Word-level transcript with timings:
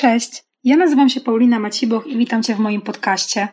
Cześć, 0.00 0.44
ja 0.64 0.76
nazywam 0.76 1.08
się 1.08 1.20
Paulina 1.20 1.58
Maciboch 1.58 2.06
i 2.06 2.16
witam 2.16 2.42
Cię 2.42 2.54
w 2.54 2.58
moim 2.58 2.80
podcaście. 2.80 3.48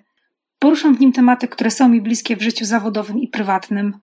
Poruszam 0.59 0.95
w 0.95 0.99
nim 0.99 1.11
tematy, 1.11 1.47
które 1.47 1.71
są 1.71 1.89
mi 1.89 2.01
bliskie 2.01 2.35
w 2.35 2.41
życiu 2.41 2.65
zawodowym 2.65 3.19
i 3.19 3.27
prywatnym. 3.27 3.99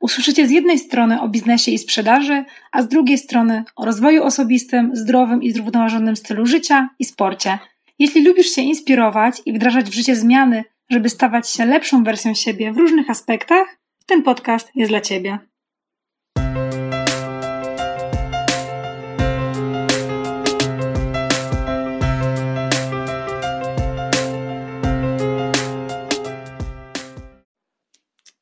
Usłyszycie 0.00 0.46
z 0.46 0.50
jednej 0.50 0.78
strony 0.78 1.20
o 1.20 1.28
biznesie 1.28 1.70
i 1.70 1.78
sprzedaży, 1.78 2.44
a 2.72 2.82
z 2.82 2.88
drugiej 2.88 3.18
strony 3.18 3.64
o 3.76 3.84
rozwoju 3.84 4.22
osobistym, 4.22 4.90
zdrowym 4.94 5.42
i 5.42 5.52
zrównoważonym 5.52 6.16
stylu 6.16 6.46
życia 6.46 6.88
i 6.98 7.04
sporcie. 7.04 7.58
Jeśli 7.98 8.24
lubisz 8.24 8.50
się 8.50 8.62
inspirować 8.62 9.42
i 9.46 9.52
wdrażać 9.52 9.90
w 9.90 9.94
życie 9.94 10.16
zmiany, 10.16 10.64
żeby 10.90 11.08
stawać 11.08 11.50
się 11.50 11.64
lepszą 11.64 12.04
wersją 12.04 12.34
siebie 12.34 12.72
w 12.72 12.76
różnych 12.76 13.10
aspektach, 13.10 13.78
ten 14.06 14.22
podcast 14.22 14.70
jest 14.74 14.90
dla 14.90 15.00
Ciebie. 15.00 15.49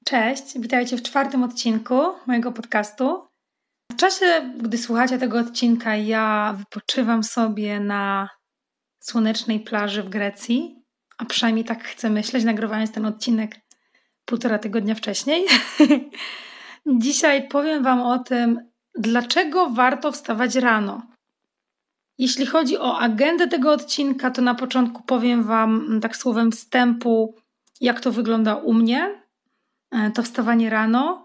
Cześć, 0.08 0.58
witajcie 0.58 0.96
w 0.96 1.02
czwartym 1.02 1.42
odcinku 1.42 1.94
mojego 2.26 2.52
podcastu. 2.52 3.26
W 3.92 3.96
czasie, 3.96 4.52
gdy 4.58 4.78
słuchacie 4.78 5.18
tego 5.18 5.38
odcinka, 5.38 5.96
ja 5.96 6.54
wypoczywam 6.58 7.24
sobie 7.24 7.80
na 7.80 8.28
słonecznej 9.00 9.60
plaży 9.60 10.02
w 10.02 10.08
Grecji, 10.08 10.82
a 11.18 11.24
przynajmniej 11.24 11.64
tak 11.64 11.84
chcę 11.84 12.10
myśleć, 12.10 12.44
nagrywając 12.44 12.92
ten 12.92 13.06
odcinek 13.06 13.56
półtora 14.24 14.58
tygodnia 14.58 14.94
wcześniej. 14.94 15.46
Dzisiaj 17.04 17.48
powiem 17.48 17.82
Wam 17.82 18.00
o 18.00 18.18
tym, 18.18 18.70
dlaczego 18.94 19.70
warto 19.70 20.12
wstawać 20.12 20.54
rano. 20.54 21.02
Jeśli 22.18 22.46
chodzi 22.46 22.78
o 22.78 22.98
agendę 22.98 23.48
tego 23.48 23.72
odcinka, 23.72 24.30
to 24.30 24.42
na 24.42 24.54
początku 24.54 25.02
powiem 25.02 25.42
Wam 25.42 26.00
tak 26.02 26.16
słowem 26.16 26.52
wstępu, 26.52 27.34
jak 27.80 28.00
to 28.00 28.12
wygląda 28.12 28.56
u 28.56 28.74
mnie, 28.74 29.27
to 30.14 30.22
wstawanie 30.22 30.70
rano, 30.70 31.24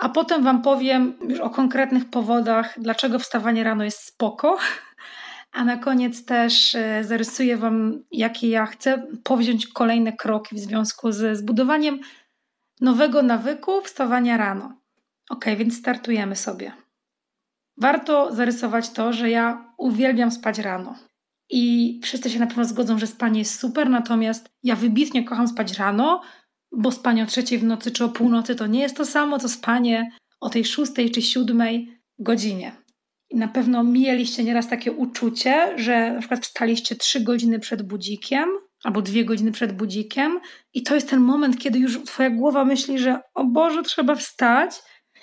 a 0.00 0.08
potem 0.08 0.44
Wam 0.44 0.62
powiem 0.62 1.14
już 1.28 1.40
o 1.40 1.50
konkretnych 1.50 2.10
powodach, 2.10 2.74
dlaczego 2.78 3.18
wstawanie 3.18 3.64
rano 3.64 3.84
jest 3.84 3.98
spoko. 3.98 4.58
A 5.52 5.64
na 5.64 5.76
koniec 5.76 6.24
też 6.24 6.74
e, 6.74 7.04
zarysuję 7.04 7.56
Wam, 7.56 8.02
jakie 8.10 8.48
ja 8.48 8.66
chcę 8.66 9.06
powziąć 9.24 9.66
kolejne 9.66 10.12
kroki 10.12 10.54
w 10.54 10.58
związku 10.58 11.12
ze 11.12 11.36
zbudowaniem 11.36 12.00
nowego 12.80 13.22
nawyku 13.22 13.82
wstawania 13.82 14.36
rano. 14.36 14.72
Ok, 15.30 15.44
więc 15.56 15.78
startujemy 15.78 16.36
sobie. 16.36 16.72
Warto 17.76 18.34
zarysować 18.34 18.90
to, 18.90 19.12
że 19.12 19.30
ja 19.30 19.72
uwielbiam 19.76 20.30
spać 20.30 20.58
rano. 20.58 20.94
I 21.50 22.00
wszyscy 22.02 22.30
się 22.30 22.38
na 22.38 22.46
pewno 22.46 22.64
zgodzą, 22.64 22.98
że 22.98 23.06
spanie 23.06 23.38
jest 23.38 23.60
super, 23.60 23.90
natomiast 23.90 24.48
ja 24.62 24.76
wybitnie 24.76 25.24
kocham 25.24 25.48
spać 25.48 25.78
rano, 25.78 26.22
bo 26.72 26.92
spanie 26.92 27.22
o 27.22 27.26
trzeciej 27.26 27.58
w 27.58 27.64
nocy 27.64 27.90
czy 27.90 28.04
o 28.04 28.08
północy 28.08 28.54
to 28.54 28.66
nie 28.66 28.80
jest 28.80 28.96
to 28.96 29.06
samo, 29.06 29.38
co 29.38 29.48
spanie 29.48 30.10
o 30.40 30.50
tej 30.50 30.64
szóstej 30.64 31.10
czy 31.10 31.22
siódmej 31.22 32.00
godzinie. 32.18 32.72
I 33.30 33.36
na 33.36 33.48
pewno 33.48 33.84
mieliście 33.84 34.44
nieraz 34.44 34.68
takie 34.68 34.92
uczucie, 34.92 35.78
że 35.78 36.12
na 36.12 36.18
przykład 36.18 36.46
wstaliście 36.46 36.96
trzy 36.96 37.20
godziny 37.20 37.58
przed 37.58 37.82
budzikiem 37.82 38.48
albo 38.84 39.02
dwie 39.02 39.24
godziny 39.24 39.52
przed 39.52 39.72
budzikiem 39.72 40.40
i 40.74 40.82
to 40.82 40.94
jest 40.94 41.10
ten 41.10 41.20
moment, 41.20 41.58
kiedy 41.58 41.78
już 41.78 42.04
twoja 42.04 42.30
głowa 42.30 42.64
myśli, 42.64 42.98
że 42.98 43.20
o 43.34 43.44
Boże, 43.44 43.82
trzeba 43.82 44.14
wstać 44.14 44.70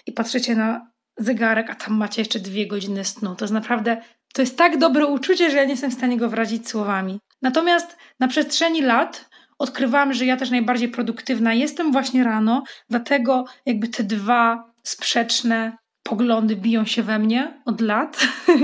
i 0.05 0.11
patrzycie 0.11 0.55
na 0.55 0.91
zegarek, 1.17 1.69
a 1.69 1.75
tam 1.75 1.97
macie 1.97 2.21
jeszcze 2.21 2.39
dwie 2.39 2.67
godziny 2.67 3.05
snu. 3.05 3.35
To 3.35 3.45
jest 3.45 3.53
naprawdę, 3.53 4.01
to 4.33 4.41
jest 4.41 4.57
tak 4.57 4.77
dobre 4.77 5.05
uczucie, 5.05 5.51
że 5.51 5.57
ja 5.57 5.63
nie 5.63 5.71
jestem 5.71 5.91
w 5.91 5.93
stanie 5.93 6.17
go 6.17 6.29
wyrazić 6.29 6.69
słowami. 6.69 7.19
Natomiast 7.41 7.97
na 8.19 8.27
przestrzeni 8.27 8.81
lat 8.81 9.29
odkrywałam, 9.59 10.13
że 10.13 10.25
ja 10.25 10.38
też 10.38 10.52
najbardziej 10.52 10.89
produktywna 10.89 11.53
jestem 11.53 11.91
właśnie 11.91 12.23
rano, 12.23 12.63
dlatego 12.89 13.45
jakby 13.66 13.87
te 13.87 14.04
dwa 14.04 14.73
sprzeczne 14.83 15.77
poglądy 16.04 16.55
biją 16.55 16.86
się 16.86 17.04
we 17.04 17.20
mnie 17.20 17.61
od 17.65 17.81
lat. 17.81 18.27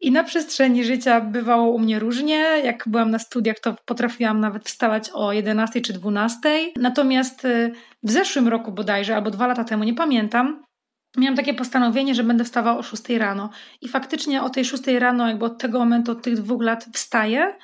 I 0.00 0.12
na 0.12 0.24
przestrzeni 0.24 0.84
życia 0.84 1.20
bywało 1.20 1.70
u 1.72 1.78
mnie 1.78 1.98
różnie. 1.98 2.36
Jak 2.64 2.84
byłam 2.86 3.10
na 3.10 3.18
studiach, 3.18 3.60
to 3.60 3.76
potrafiłam 3.84 4.40
nawet 4.40 4.68
wstawać 4.68 5.10
o 5.10 5.32
11 5.32 5.80
czy 5.80 5.92
12. 5.92 6.38
Natomiast 6.76 7.44
y, 7.44 7.72
w 8.02 8.10
zeszłym 8.10 8.48
roku 8.48 8.72
bodajże, 8.72 9.16
albo 9.16 9.30
dwa 9.30 9.46
lata 9.46 9.64
temu, 9.64 9.84
nie 9.84 9.94
pamiętam, 9.94 10.64
miałam 11.16 11.36
takie 11.36 11.54
postanowienie, 11.54 12.14
że 12.14 12.24
będę 12.24 12.44
wstawała 12.44 12.78
o 12.78 12.82
6 12.82 13.08
rano. 13.08 13.50
I 13.80 13.88
faktycznie 13.88 14.42
o 14.42 14.50
tej 14.50 14.64
6 14.64 14.86
rano, 14.86 15.28
jakby 15.28 15.44
od 15.44 15.58
tego 15.58 15.78
momentu, 15.78 16.12
od 16.12 16.22
tych 16.22 16.34
dwóch 16.34 16.62
lat 16.62 16.86
wstaję. 16.92 17.54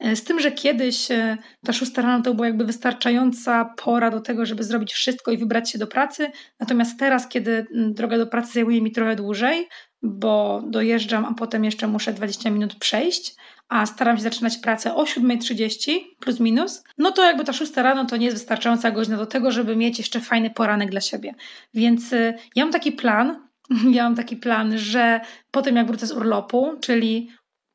E, 0.00 0.16
z 0.16 0.24
tym, 0.24 0.40
że 0.40 0.52
kiedyś 0.52 1.10
e, 1.10 1.36
ta 1.64 1.72
szósta 1.72 2.02
rano 2.02 2.22
to 2.22 2.34
była 2.34 2.46
jakby 2.46 2.64
wystarczająca 2.64 3.64
pora 3.64 4.10
do 4.10 4.20
tego, 4.20 4.46
żeby 4.46 4.64
zrobić 4.64 4.92
wszystko 4.92 5.30
i 5.30 5.38
wybrać 5.38 5.70
się 5.70 5.78
do 5.78 5.86
pracy. 5.86 6.30
Natomiast 6.60 6.98
teraz, 6.98 7.28
kiedy 7.28 7.66
droga 7.72 8.18
do 8.18 8.26
pracy 8.26 8.52
zajmuje 8.52 8.82
mi 8.82 8.92
trochę 8.92 9.16
dłużej, 9.16 9.68
bo 10.02 10.62
dojeżdżam, 10.66 11.24
a 11.24 11.34
potem 11.34 11.64
jeszcze 11.64 11.86
muszę 11.86 12.12
20 12.12 12.50
minut 12.50 12.74
przejść, 12.74 13.34
a 13.68 13.86
staram 13.86 14.16
się 14.16 14.22
zaczynać 14.22 14.58
pracę 14.58 14.94
o 14.94 15.04
7.30 15.04 15.92
plus 16.20 16.40
minus, 16.40 16.84
no 16.98 17.12
to 17.12 17.24
jakby 17.24 17.44
ta 17.44 17.52
szósta 17.52 17.82
rano 17.82 18.04
to 18.04 18.16
nie 18.16 18.26
jest 18.26 18.38
wystarczająca 18.38 18.90
godzina 18.90 19.16
do 19.16 19.26
tego, 19.26 19.50
żeby 19.50 19.76
mieć 19.76 19.98
jeszcze 19.98 20.20
fajny 20.20 20.50
poranek 20.50 20.90
dla 20.90 21.00
siebie. 21.00 21.34
Więc 21.74 22.12
e, 22.12 22.34
ja 22.56 22.64
mam 22.64 22.72
taki 22.72 22.92
plan, 22.92 23.48
ja 23.96 24.04
mam 24.04 24.14
taki 24.14 24.36
plan, 24.36 24.78
że 24.78 25.20
potem 25.50 25.76
jak 25.76 25.86
wrócę 25.86 26.06
z 26.06 26.12
urlopu, 26.12 26.72
czyli 26.80 27.30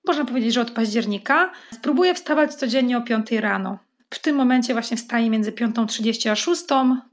można 0.08 0.26
powiedzieć, 0.26 0.54
że 0.54 0.62
od 0.62 0.72
października, 0.72 1.52
spróbuję 1.72 2.14
wstawać 2.14 2.56
codziennie 2.56 2.98
o 2.98 3.02
5 3.02 3.32
rano. 3.32 3.80
W 4.10 4.20
tym 4.20 4.36
momencie 4.36 4.74
właśnie 4.74 4.98
wstaję 4.98 5.30
między 5.30 5.52
5.30 5.52 6.30
a 6.30 6.36
6, 6.36 6.64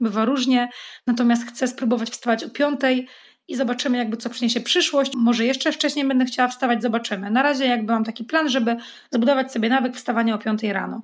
bywa 0.01 0.25
różnie, 0.25 0.69
natomiast 1.07 1.47
chcę 1.47 1.67
spróbować 1.67 2.09
wstawać 2.09 2.43
o 2.43 2.49
5 2.49 2.79
i 3.47 3.55
zobaczymy 3.55 3.97
jakby 3.97 4.17
co 4.17 4.29
przyniesie 4.29 4.61
przyszłość. 4.61 5.11
Może 5.15 5.45
jeszcze 5.45 5.71
wcześniej 5.71 6.05
będę 6.05 6.25
chciała 6.25 6.47
wstawać, 6.47 6.81
zobaczymy. 6.81 7.31
Na 7.31 7.43
razie 7.43 7.65
jakby 7.65 7.93
mam 7.93 8.03
taki 8.03 8.23
plan, 8.23 8.49
żeby 8.49 8.75
zbudować 9.11 9.51
sobie 9.51 9.69
nawyk 9.69 9.95
wstawania 9.95 10.35
o 10.35 10.37
5 10.37 10.63
rano. 10.63 11.01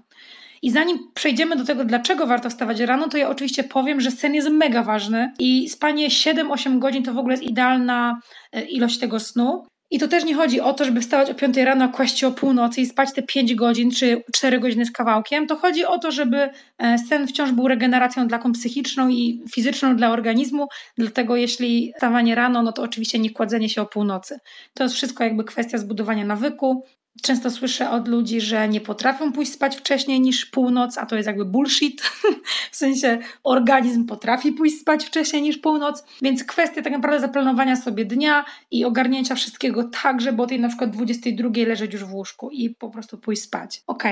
I 0.62 0.72
zanim 0.72 1.12
przejdziemy 1.14 1.56
do 1.56 1.66
tego, 1.66 1.86
dlaczego 1.86 2.28
warto 2.28 2.50
wstawać 2.50 2.80
rano, 2.80 3.10
to 3.10 3.18
ja 3.18 3.30
oczywiście 3.30 3.64
powiem, 3.64 4.02
że 4.02 4.12
sen 4.12 4.34
jest 4.34 4.50
mega 4.50 4.84
ważny 4.84 5.34
i 5.40 5.70
spanie 5.70 6.10
7-8 6.10 6.80
godzin 6.80 7.04
to 7.04 7.14
w 7.14 7.18
ogóle 7.18 7.34
jest 7.34 7.44
idealna 7.44 8.20
e, 8.52 8.66
ilość 8.66 9.00
tego 9.00 9.20
snu. 9.20 9.66
I 9.92 10.00
to 10.00 10.08
też 10.08 10.24
nie 10.24 10.36
chodzi 10.36 10.62
o 10.62 10.74
to, 10.74 10.86
żeby 10.86 11.02
wstawać 11.02 11.30
o 11.30 11.36
5 11.36 11.58
rano, 11.58 11.90
kłaść 11.90 12.20
się 12.20 12.28
o 12.28 12.32
północy 12.32 12.82
i 12.82 12.86
spać 12.86 13.14
te 13.14 13.24
5 13.24 13.56
godzin 13.56 13.92
czy 13.92 14.24
4 14.34 14.60
godziny 14.60 14.86
z 14.86 14.92
kawałkiem. 14.92 15.48
To 15.48 15.56
chodzi 15.56 15.86
o 15.86 16.00
to, 16.00 16.12
żeby 16.12 16.50
e, 16.78 16.98
sen 17.10 17.28
wciąż 17.28 17.52
był 17.52 17.68
regeneracją 17.68 18.28
taką 18.28 18.52
psychiczną 18.52 19.10
i 19.10 19.44
fizyczną 19.54 19.96
dla 19.96 20.10
organizmu. 20.10 20.68
Dlatego 20.98 21.36
jeśli 21.36 21.92
wstawanie 21.96 22.36
rano, 22.36 22.64
no 22.64 22.72
to 22.72 22.82
oczywiście 22.82 23.20
nie 23.20 23.30
kładzenie 23.30 23.70
się 23.70 23.82
o 23.82 23.86
północy. 23.86 24.40
To 24.74 24.84
jest 24.84 24.96
wszystko 24.96 25.24
jakby 25.24 25.44
kwestia 25.44 25.78
zbudowania 25.78 26.26
nawyku. 26.26 26.84
Często 27.22 27.52
słyszę 27.52 27.90
od 27.90 28.08
ludzi, 28.08 28.42
że 28.42 28.70
nie 28.70 28.82
potrafią 28.82 29.32
pójść 29.32 29.54
spać 29.54 29.78
wcześniej 29.78 30.22
niż 30.22 30.46
północ, 30.46 30.98
a 30.98 31.06
to 31.06 31.16
jest 31.16 31.28
jakby 31.28 31.46
bullshit. 31.46 32.02
w 32.72 32.76
sensie 32.76 33.20
organizm 33.44 34.06
potrafi 34.06 34.52
pójść 34.52 34.82
spać 34.82 35.06
wcześniej 35.06 35.42
niż 35.42 35.58
północ, 35.58 36.04
więc 36.22 36.44
kwestia 36.44 36.82
tak 36.82 36.94
naprawdę 36.94 37.20
zaplanowania 37.20 37.76
sobie 37.76 38.06
dnia 38.06 38.46
i 38.72 38.86
ogarnięcia 38.86 39.36
wszystkiego 39.36 39.84
tak, 39.84 40.22
żeby 40.22 40.42
o 40.42 40.48
tej 40.48 40.60
na 40.60 40.68
przykład 40.68 40.90
22 40.90 41.50
leżeć 41.68 41.94
już 41.94 42.04
w 42.04 42.14
łóżku 42.14 42.50
i 42.50 42.70
po 42.70 42.90
prostu 42.90 43.18
pójść 43.18 43.42
spać. 43.42 43.84
Ok, 43.88 44.04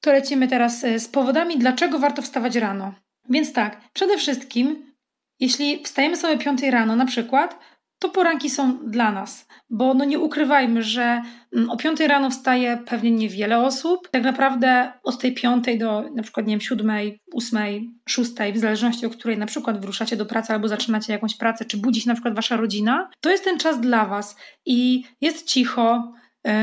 to 0.00 0.12
lecimy 0.12 0.48
teraz 0.48 0.84
e, 0.84 0.98
z 0.98 1.08
powodami, 1.08 1.58
dlaczego 1.58 1.98
warto 1.98 2.22
wstawać 2.22 2.56
rano. 2.56 2.94
Więc 3.30 3.52
tak, 3.52 3.80
przede 3.92 4.18
wszystkim, 4.18 4.92
jeśli 5.40 5.82
wstajemy 5.84 6.16
sobie 6.16 6.38
5 6.38 6.62
rano 6.62 6.96
na 6.96 7.06
przykład, 7.06 7.58
to 7.98 8.08
poranki 8.08 8.50
są 8.50 8.78
dla 8.90 9.12
nas, 9.12 9.48
bo 9.70 9.94
no 9.94 10.04
nie 10.04 10.18
ukrywajmy, 10.18 10.82
że 10.82 11.22
mm, 11.52 11.70
o 11.70 11.76
5 11.76 12.00
rano 12.00 12.30
wstaje 12.30 12.78
pewnie 12.86 13.10
niewiele 13.10 13.58
osób. 13.58 14.08
Tak 14.10 14.22
naprawdę 14.22 14.92
od 15.02 15.18
tej 15.18 15.34
5 15.34 15.64
do 15.78 16.10
na 16.14 16.22
przykład 16.22 16.46
nie 16.46 16.52
wiem, 16.52 16.60
7, 16.60 16.90
8, 17.34 17.94
6, 18.08 18.32
w 18.54 18.58
zależności 18.58 19.06
o 19.06 19.10
której 19.10 19.38
na 19.38 19.46
przykład 19.46 19.80
wyruszacie 19.80 20.16
do 20.16 20.26
pracy 20.26 20.52
albo 20.52 20.68
zaczynacie 20.68 21.12
jakąś 21.12 21.36
pracę, 21.36 21.64
czy 21.64 21.76
budzi 21.76 22.00
się 22.00 22.08
na 22.08 22.14
przykład 22.14 22.34
wasza 22.34 22.56
rodzina, 22.56 23.10
to 23.20 23.30
jest 23.30 23.44
ten 23.44 23.58
czas 23.58 23.80
dla 23.80 24.06
was 24.06 24.36
i 24.66 25.04
jest 25.20 25.46
cicho, 25.46 26.12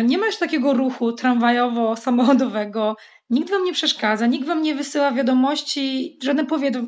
nie 0.04 0.18
ma 0.18 0.26
już 0.26 0.38
takiego 0.38 0.74
ruchu 0.74 1.12
tramwajowo-samochodowego, 1.12 2.96
Nikt 3.34 3.50
wam 3.50 3.64
nie 3.64 3.74
przeszkadza, 3.74 4.28
nikt 4.28 4.48
wam 4.48 4.62
nie 4.62 4.76
wysyła 4.76 5.12
wiadomości, 5.12 6.18
żadne 6.24 6.46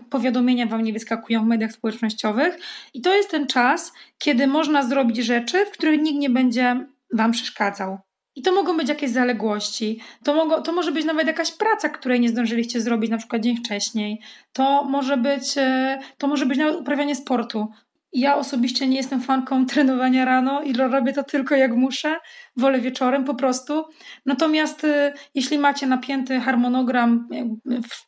powiadomienia 0.10 0.66
wam 0.66 0.84
nie 0.84 0.94
wyskakują 0.94 1.44
w 1.44 1.48
mediach 1.48 1.72
społecznościowych. 1.72 2.60
I 2.94 3.02
to 3.02 3.16
jest 3.16 3.32
ten 3.32 3.48
czas, 3.48 3.94
kiedy 4.18 4.48
można 4.48 4.84
zrobić 4.84 5.18
rzeczy, 5.18 5.66
w 5.66 5.72
których 5.72 6.02
nikt 6.02 6.20
nie 6.20 6.30
będzie 6.30 6.88
wam 7.14 7.32
przeszkadzał. 7.32 7.98
I 8.36 8.42
to 8.42 8.52
mogą 8.52 8.78
być 8.78 8.90
jakieś 8.90 9.10
zaległości, 9.12 10.00
to, 10.24 10.62
to 10.62 10.74
może 10.74 10.92
być 10.92 11.06
nawet 11.06 11.28
jakaś 11.28 11.52
praca, 11.52 11.90
której 11.90 12.20
nie 12.20 12.30
zdążyliście 12.30 12.82
zrobić 12.82 13.12
na 13.12 13.18
przykład 13.18 13.42
dzień 13.42 13.58
wcześniej, 13.58 14.22
to 14.54 14.84
może 14.84 15.18
być, 15.18 15.58
e, 15.58 16.00
to 16.18 16.28
może 16.28 16.46
być 16.46 16.58
nawet 16.58 16.76
uprawianie 16.76 17.16
sportu. 17.16 17.68
Ja 18.16 18.36
osobiście 18.36 18.88
nie 18.88 18.98
jestem 18.98 19.22
fanką 19.22 19.66
trenowania 19.72 20.26
rano 20.26 20.62
i 20.62 20.74
robię 20.74 21.14
to 21.14 21.24
tylko 21.24 21.56
jak 21.56 21.76
muszę. 21.76 22.16
Wolę 22.58 22.82
wieczorem 22.82 23.24
po 23.24 23.36
prostu. 23.36 23.86
Natomiast 24.26 24.84
y, 24.84 25.14
jeśli 25.34 25.60
macie 25.60 25.88
napięty 25.88 26.40
harmonogram 26.40 27.28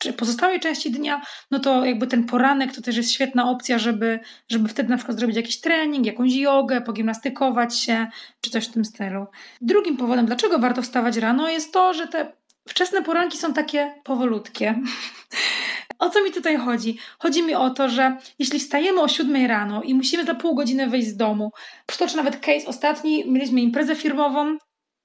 w 0.08 0.14
pozostałej 0.14 0.60
części 0.60 0.90
dnia, 0.90 1.22
no 1.50 1.58
to 1.58 1.84
jakby 1.84 2.06
ten 2.06 2.24
poranek 2.24 2.74
to 2.74 2.82
też 2.82 2.96
jest 2.96 3.12
świetna 3.12 3.50
opcja, 3.50 3.78
żeby, 3.78 4.20
żeby 4.48 4.68
wtedy 4.68 4.88
na 4.88 4.96
przykład 4.96 5.18
zrobić 5.18 5.36
jakiś 5.36 5.60
trening, 5.60 6.06
jakąś 6.06 6.34
jogę, 6.34 6.80
pogimnastykować 6.80 7.78
się, 7.78 8.06
czy 8.40 8.50
coś 8.50 8.68
w 8.68 8.72
tym 8.72 8.84
stylu. 8.84 9.26
Drugim 9.60 9.96
powodem, 9.96 10.26
dlaczego 10.26 10.58
warto 10.58 10.82
wstawać 10.82 11.16
rano, 11.16 11.48
jest 11.48 11.72
to, 11.72 11.94
że 11.94 12.08
te 12.08 12.32
wczesne 12.68 13.02
poranki 13.02 13.38
są 13.38 13.52
takie 13.52 13.94
powolutkie. 14.04 14.74
O 15.98 16.10
co 16.10 16.24
mi 16.24 16.32
tutaj 16.32 16.56
chodzi? 16.56 16.98
Chodzi 17.18 17.42
mi 17.42 17.54
o 17.54 17.70
to, 17.70 17.88
że 17.88 18.16
jeśli 18.38 18.58
wstajemy 18.58 19.00
o 19.00 19.08
7 19.08 19.46
rano 19.46 19.82
i 19.82 19.94
musimy 19.94 20.24
za 20.24 20.34
pół 20.34 20.54
godziny 20.54 20.86
wyjść 20.86 21.08
z 21.08 21.16
domu, 21.16 21.50
przytoczę 21.86 22.16
nawet 22.16 22.36
case 22.40 22.66
ostatni, 22.66 23.24
mieliśmy 23.30 23.60
imprezę 23.60 23.96
firmową, 23.96 24.58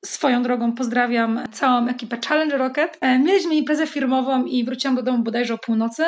Swoją 0.05 0.43
drogą 0.43 0.73
pozdrawiam 0.73 1.39
całą 1.51 1.87
ekipę 1.87 2.17
Challenge 2.27 2.57
Rocket. 2.57 2.97
E, 3.01 3.19
mieliśmy 3.19 3.55
imprezę 3.55 3.87
firmową 3.87 4.45
i 4.45 4.63
wróciłam 4.63 4.95
do 4.95 5.03
domu 5.03 5.23
bodajże 5.23 5.53
o 5.53 5.57
północy 5.57 6.03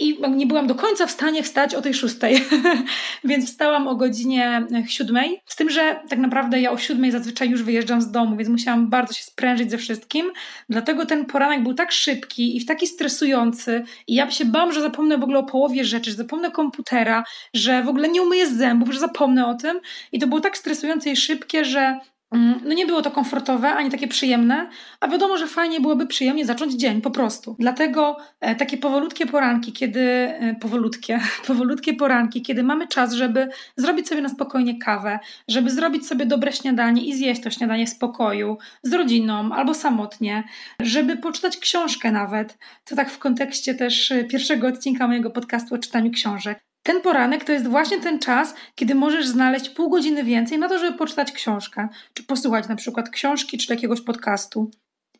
i 0.00 0.18
nie 0.30 0.46
byłam 0.46 0.66
do 0.66 0.74
końca 0.74 1.06
w 1.06 1.10
stanie 1.10 1.42
wstać 1.42 1.74
o 1.74 1.82
tej 1.82 1.94
szóstej, 1.94 2.44
więc 3.24 3.46
wstałam 3.46 3.88
o 3.88 3.94
godzinie 3.94 4.66
siódmej. 4.86 5.40
Z 5.46 5.56
tym, 5.56 5.70
że 5.70 6.00
tak 6.08 6.18
naprawdę 6.18 6.60
ja 6.60 6.70
o 6.70 6.78
siódmej 6.78 7.10
zazwyczaj 7.10 7.50
już 7.50 7.62
wyjeżdżam 7.62 8.02
z 8.02 8.10
domu, 8.10 8.36
więc 8.36 8.48
musiałam 8.48 8.90
bardzo 8.90 9.14
się 9.14 9.24
sprężyć 9.24 9.70
ze 9.70 9.78
wszystkim. 9.78 10.32
Dlatego 10.68 11.06
ten 11.06 11.26
poranek 11.26 11.62
był 11.62 11.74
tak 11.74 11.92
szybki 11.92 12.56
i 12.56 12.64
taki 12.64 12.86
stresujący 12.86 13.84
i 14.06 14.14
ja 14.14 14.30
się 14.30 14.44
bałam, 14.44 14.72
że 14.72 14.80
zapomnę 14.80 15.18
w 15.18 15.22
ogóle 15.22 15.38
o 15.38 15.42
połowie 15.42 15.84
rzeczy, 15.84 16.10
że 16.10 16.16
zapomnę 16.16 16.50
komputera, 16.50 17.24
że 17.54 17.82
w 17.82 17.88
ogóle 17.88 18.08
nie 18.08 18.22
umyję 18.22 18.46
zębów, 18.46 18.90
że 18.92 19.00
zapomnę 19.00 19.46
o 19.46 19.54
tym. 19.54 19.80
I 20.12 20.18
to 20.18 20.26
było 20.26 20.40
tak 20.40 20.58
stresujące 20.58 21.10
i 21.10 21.16
szybkie, 21.16 21.64
że 21.64 22.00
no 22.38 22.74
nie 22.74 22.86
było 22.86 23.02
to 23.02 23.10
komfortowe, 23.10 23.68
ani 23.70 23.90
takie 23.90 24.08
przyjemne, 24.08 24.68
a 25.00 25.08
wiadomo, 25.08 25.36
że 25.36 25.46
fajnie 25.46 25.80
byłoby 25.80 26.06
przyjemnie 26.06 26.46
zacząć 26.46 26.74
dzień 26.74 27.00
po 27.00 27.10
prostu. 27.10 27.56
Dlatego 27.58 28.16
e, 28.40 28.54
takie 28.54 28.76
powolutkie 28.76 29.26
poranki, 29.26 29.72
kiedy 29.72 30.00
e, 30.00 30.56
powolutkie, 30.60 31.20
powolutkie 31.46 31.94
poranki, 31.94 32.42
kiedy 32.42 32.62
mamy 32.62 32.88
czas, 32.88 33.12
żeby 33.12 33.48
zrobić 33.76 34.08
sobie 34.08 34.22
na 34.22 34.28
spokojnie 34.28 34.78
kawę, 34.78 35.18
żeby 35.48 35.70
zrobić 35.70 36.06
sobie 36.06 36.26
dobre 36.26 36.52
śniadanie 36.52 37.04
i 37.04 37.14
zjeść 37.14 37.42
to 37.42 37.50
śniadanie 37.50 37.86
w 37.86 37.90
spokoju, 37.90 38.58
z 38.82 38.92
rodziną 38.92 39.52
albo 39.52 39.74
samotnie, 39.74 40.44
żeby 40.82 41.16
poczytać 41.16 41.56
książkę 41.56 42.12
nawet. 42.12 42.58
To 42.84 42.96
tak 42.96 43.10
w 43.10 43.18
kontekście 43.18 43.74
też 43.74 44.12
e, 44.12 44.24
pierwszego 44.24 44.68
odcinka 44.68 45.08
mojego 45.08 45.30
podcastu 45.30 45.74
o 45.74 45.78
czytaniu 45.78 46.10
książek 46.10 46.69
ten 46.82 47.00
poranek 47.00 47.44
to 47.44 47.52
jest 47.52 47.68
właśnie 47.68 48.00
ten 48.00 48.18
czas, 48.18 48.54
kiedy 48.74 48.94
możesz 48.94 49.26
znaleźć 49.26 49.68
pół 49.68 49.90
godziny 49.90 50.24
więcej 50.24 50.58
na 50.58 50.68
to, 50.68 50.78
żeby 50.78 50.98
poczytać 50.98 51.32
książkę, 51.32 51.88
czy 52.14 52.24
posłuchać 52.24 52.68
na 52.68 52.76
przykład 52.76 53.10
książki, 53.10 53.58
czy 53.58 53.72
jakiegoś 53.72 54.00
podcastu. 54.00 54.70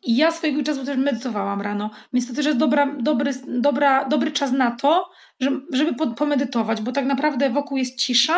I 0.03 0.15
ja 0.15 0.31
swojego 0.31 0.63
czasu 0.63 0.85
też 0.85 0.97
medytowałam 0.97 1.61
rano, 1.61 1.89
więc 2.13 2.27
to 2.27 2.33
też 2.33 2.45
jest 2.45 2.57
dobra, 2.57 2.95
dobry, 2.99 3.31
dobra, 3.47 4.05
dobry 4.05 4.31
czas 4.31 4.51
na 4.51 4.71
to, 4.71 5.09
żeby 5.73 5.95
pomedytować, 6.15 6.81
bo 6.81 6.91
tak 6.91 7.05
naprawdę 7.05 7.49
wokół 7.49 7.77
jest 7.77 7.97
cisza, 7.97 8.37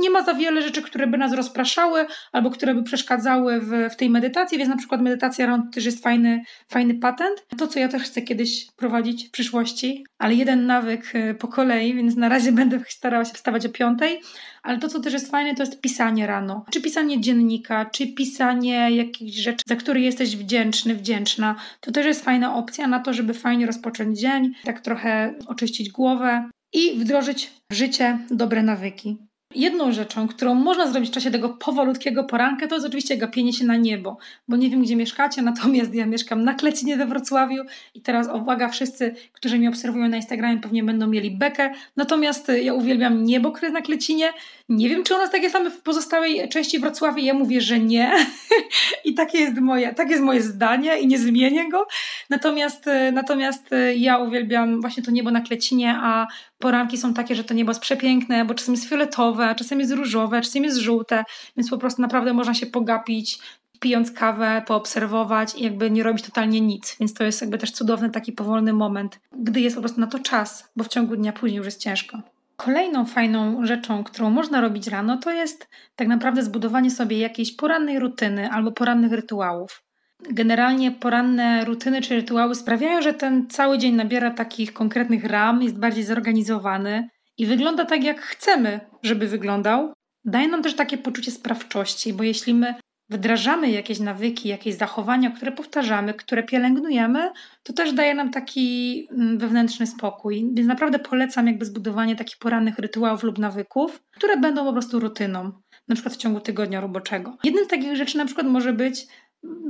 nie 0.00 0.10
ma 0.10 0.22
za 0.22 0.34
wiele 0.34 0.62
rzeczy, 0.62 0.82
które 0.82 1.06
by 1.06 1.18
nas 1.18 1.32
rozpraszały 1.32 2.06
albo 2.32 2.50
które 2.50 2.74
by 2.74 2.82
przeszkadzały 2.82 3.60
w, 3.60 3.70
w 3.90 3.96
tej 3.96 4.10
medytacji, 4.10 4.58
więc 4.58 4.70
na 4.70 4.76
przykład 4.76 5.00
medytacja 5.00 5.46
rano 5.46 5.64
też 5.72 5.84
jest 5.84 6.02
fajny, 6.02 6.42
fajny 6.68 6.94
patent. 6.94 7.46
To, 7.58 7.66
co 7.66 7.78
ja 7.78 7.88
też 7.88 8.02
chcę 8.02 8.22
kiedyś 8.22 8.66
prowadzić 8.76 9.28
w 9.28 9.30
przyszłości, 9.30 10.06
ale 10.18 10.34
jeden 10.34 10.66
nawyk 10.66 11.14
y, 11.14 11.34
po 11.34 11.48
kolei, 11.48 11.94
więc 11.94 12.16
na 12.16 12.28
razie 12.28 12.52
będę 12.62 12.80
starała 12.88 13.24
się 13.24 13.34
wstawać 13.34 13.66
o 13.66 13.68
piątej, 13.68 14.20
ale 14.64 14.78
to, 14.78 14.88
co 14.88 15.00
też 15.00 15.12
jest 15.12 15.30
fajne, 15.30 15.54
to 15.54 15.62
jest 15.62 15.80
pisanie 15.80 16.26
rano. 16.26 16.64
Czy 16.70 16.80
pisanie 16.80 17.20
dziennika, 17.20 17.84
czy 17.84 18.06
pisanie 18.06 18.90
jakichś 18.90 19.36
rzeczy, 19.36 19.62
za 19.68 19.76
które 19.76 20.00
jesteś 20.00 20.36
wdzięczny, 20.36 20.94
wdzięczna. 20.94 21.56
To 21.80 21.92
też 21.92 22.06
jest 22.06 22.24
fajna 22.24 22.56
opcja 22.56 22.86
na 22.86 23.00
to, 23.00 23.12
żeby 23.12 23.34
fajnie 23.34 23.66
rozpocząć 23.66 24.20
dzień, 24.20 24.54
tak 24.64 24.80
trochę 24.80 25.34
oczyścić 25.46 25.90
głowę 25.90 26.50
i 26.72 26.98
wdrożyć 26.98 27.52
w 27.70 27.74
życie 27.74 28.18
dobre 28.30 28.62
nawyki. 28.62 29.16
Jedną 29.54 29.92
rzeczą, 29.92 30.28
którą 30.28 30.54
można 30.54 30.86
zrobić 30.86 31.10
w 31.10 31.12
czasie 31.12 31.30
tego 31.30 31.48
powolutkiego 31.48 32.24
poranka, 32.24 32.66
to 32.66 32.74
jest 32.74 32.86
oczywiście 32.86 33.16
gapienie 33.16 33.52
się 33.52 33.64
na 33.64 33.76
niebo, 33.76 34.16
bo 34.48 34.56
nie 34.56 34.70
wiem, 34.70 34.82
gdzie 34.82 34.96
mieszkacie, 34.96 35.42
natomiast 35.42 35.94
ja 35.94 36.06
mieszkam 36.06 36.44
na 36.44 36.54
Klecinie 36.54 36.96
we 36.96 37.06
Wrocławiu 37.06 37.62
i 37.94 38.00
teraz 38.00 38.28
uwaga, 38.34 38.68
wszyscy, 38.68 39.14
którzy 39.32 39.58
mnie 39.58 39.68
obserwują 39.68 40.08
na 40.08 40.16
Instagramie 40.16 40.60
pewnie 40.60 40.84
będą 40.84 41.06
mieli 41.06 41.30
bekę, 41.30 41.72
natomiast 41.96 42.52
ja 42.62 42.74
uwielbiam 42.74 43.24
niebo, 43.24 43.52
które 43.52 43.66
jest 43.66 43.74
na 43.74 43.82
Klecinie. 43.82 44.32
Nie 44.68 44.88
wiem, 44.88 45.04
czy 45.04 45.14
u 45.14 45.18
nas 45.18 45.30
takie 45.30 45.50
same 45.50 45.70
w 45.70 45.82
pozostałej 45.82 46.48
części 46.48 46.78
Wrocławia, 46.78 47.22
ja 47.22 47.34
mówię, 47.34 47.60
że 47.60 47.78
nie 47.78 48.12
i 49.04 49.14
takie 49.14 49.38
jest 49.38 49.58
moje, 49.60 49.94
takie 49.94 50.10
jest 50.10 50.22
moje 50.22 50.42
zdanie 50.42 51.00
i 51.00 51.06
nie 51.06 51.18
zmienię 51.18 51.70
go, 51.70 51.86
natomiast, 52.30 52.84
natomiast 53.12 53.70
ja 53.96 54.18
uwielbiam 54.18 54.80
właśnie 54.80 55.02
to 55.02 55.10
niebo 55.10 55.30
na 55.30 55.40
Klecinie, 55.40 55.96
a 56.02 56.26
poranki 56.58 56.98
są 56.98 57.14
takie, 57.14 57.34
że 57.34 57.44
to 57.44 57.54
niebo 57.54 57.70
jest 57.70 57.80
przepiękne, 57.80 58.44
bo 58.44 58.54
czasem 58.54 58.74
jest 58.74 58.88
fioletowe, 58.88 59.54
czasem 59.58 59.80
jest 59.80 59.92
różowe, 59.92 60.40
czasem 60.40 60.64
jest 60.64 60.78
żółte, 60.78 61.24
więc 61.56 61.70
po 61.70 61.78
prostu 61.78 62.02
naprawdę 62.02 62.32
można 62.32 62.54
się 62.54 62.66
pogapić, 62.66 63.38
pijąc 63.80 64.12
kawę, 64.12 64.62
poobserwować 64.66 65.54
i 65.54 65.64
jakby 65.64 65.90
nie 65.90 66.02
robić 66.02 66.24
totalnie 66.24 66.60
nic. 66.60 66.96
Więc 67.00 67.14
to 67.14 67.24
jest 67.24 67.40
jakby 67.40 67.58
też 67.58 67.70
cudowny 67.70 68.10
taki 68.10 68.32
powolny 68.32 68.72
moment, 68.72 69.20
gdy 69.32 69.60
jest 69.60 69.76
po 69.76 69.82
prostu 69.82 70.00
na 70.00 70.06
to 70.06 70.18
czas, 70.18 70.70
bo 70.76 70.84
w 70.84 70.88
ciągu 70.88 71.16
dnia 71.16 71.32
później 71.32 71.56
już 71.56 71.66
jest 71.66 71.80
ciężko. 71.80 72.18
Kolejną 72.56 73.06
fajną 73.06 73.66
rzeczą, 73.66 74.04
którą 74.04 74.30
można 74.30 74.60
robić 74.60 74.86
rano, 74.86 75.16
to 75.16 75.32
jest 75.32 75.68
tak 75.96 76.08
naprawdę 76.08 76.42
zbudowanie 76.42 76.90
sobie 76.90 77.18
jakiejś 77.18 77.56
porannej 77.56 77.98
rutyny 77.98 78.50
albo 78.50 78.72
porannych 78.72 79.12
rytuałów. 79.12 79.82
Generalnie 80.30 80.90
poranne 80.90 81.64
rutyny 81.64 82.02
czy 82.02 82.14
rytuały 82.14 82.54
sprawiają, 82.54 83.02
że 83.02 83.12
ten 83.12 83.46
cały 83.48 83.78
dzień 83.78 83.94
nabiera 83.94 84.30
takich 84.30 84.72
konkretnych 84.72 85.24
ram, 85.24 85.62
jest 85.62 85.78
bardziej 85.78 86.04
zorganizowany 86.04 87.08
i 87.38 87.46
wygląda 87.46 87.84
tak, 87.84 88.04
jak 88.04 88.20
chcemy, 88.20 88.80
żeby 89.02 89.28
wyglądał. 89.28 89.92
Daje 90.24 90.48
nam 90.48 90.62
też 90.62 90.74
takie 90.74 90.98
poczucie 90.98 91.30
sprawczości, 91.30 92.12
bo 92.12 92.22
jeśli 92.22 92.54
my 92.54 92.74
wdrażamy 93.14 93.70
jakieś 93.70 94.00
nawyki, 94.00 94.48
jakieś 94.48 94.74
zachowania, 94.74 95.30
które 95.30 95.52
powtarzamy, 95.52 96.14
które 96.14 96.42
pielęgnujemy, 96.42 97.30
to 97.62 97.72
też 97.72 97.92
daje 97.92 98.14
nam 98.14 98.30
taki 98.30 99.08
mm, 99.10 99.38
wewnętrzny 99.38 99.86
spokój. 99.86 100.50
Więc 100.54 100.68
naprawdę 100.68 100.98
polecam 100.98 101.46
jakby 101.46 101.64
zbudowanie 101.64 102.16
takich 102.16 102.38
porannych 102.38 102.78
rytuałów 102.78 103.22
lub 103.22 103.38
nawyków, 103.38 104.02
które 104.10 104.36
będą 104.36 104.64
po 104.64 104.72
prostu 104.72 105.00
rutyną, 105.00 105.52
na 105.88 105.94
przykład 105.94 106.14
w 106.14 106.18
ciągu 106.18 106.40
tygodnia 106.40 106.80
roboczego. 106.80 107.36
Jednym 107.44 107.64
z 107.64 107.68
takich 107.68 107.96
rzeczy 107.96 108.18
na 108.18 108.24
przykład 108.24 108.46
może 108.46 108.72
być 108.72 109.06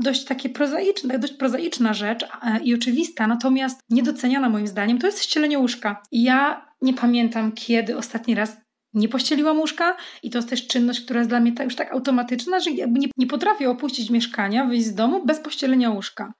dość 0.00 0.25
takie 0.25 0.49
prozaiczne, 0.49 1.19
dość 1.19 1.32
prozaiczna 1.32 1.94
rzecz 1.94 2.26
i 2.62 2.75
oczywista, 2.75 3.26
natomiast 3.26 3.80
niedoceniana 3.90 4.49
moim 4.49 4.66
zdaniem, 4.66 4.99
to 4.99 5.07
jest 5.07 5.23
ścielenie 5.23 5.59
łóżka. 5.59 6.02
Ja 6.12 6.69
nie 6.83 6.95
pamiętam, 6.95 7.52
kiedy 7.52 7.97
ostatni 7.97 8.35
raz 8.35 8.63
nie 8.95 9.09
pościeliłam 9.09 9.59
łóżka 9.59 9.97
i 10.23 10.31
to 10.31 10.39
jest 10.39 10.51
też 10.51 10.67
czynność, 10.67 11.01
która 11.01 11.21
jest 11.21 11.31
dla 11.31 11.41
mnie 11.41 11.53
już 11.65 11.77
tak 11.77 11.93
automatyczna, 11.93 12.61
że 12.61 12.73
nie, 12.73 13.09
nie 13.17 13.27
potrafię 13.27 13.71
opuścić 13.71 14.11
mieszkania, 14.11 14.65
wyjść 14.65 14.87
z 14.87 14.95
domu 14.95 15.27
bez 15.27 15.41
pościelenia 15.41 15.91
łóżka. 15.91 16.33